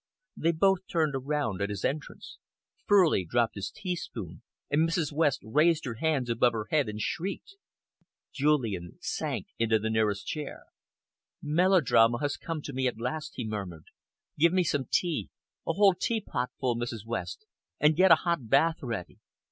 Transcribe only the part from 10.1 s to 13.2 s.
chair. "Melodrama has come to me at